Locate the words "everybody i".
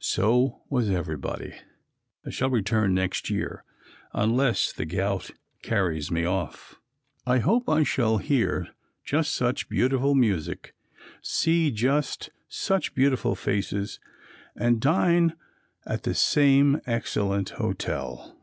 0.90-2.28